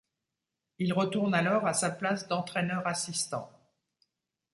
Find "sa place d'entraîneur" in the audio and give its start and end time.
1.75-2.87